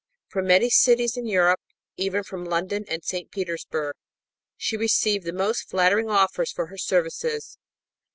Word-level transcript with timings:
From 0.29 0.47
many 0.47 0.71
cities 0.71 1.15
in 1.15 1.27
Europe, 1.27 1.61
even 1.95 2.23
from 2.23 2.43
London 2.43 2.85
and 2.87 3.03
St. 3.05 3.29
Petersburg, 3.29 3.93
she 4.57 4.75
received 4.75 5.25
the 5.27 5.31
most 5.31 5.69
flattering 5.69 6.09
offers 6.09 6.51
for 6.51 6.65
her 6.69 6.77
services. 6.79 7.59